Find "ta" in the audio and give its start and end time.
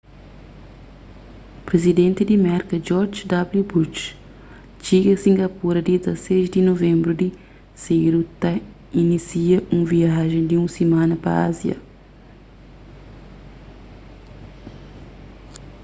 8.41-8.51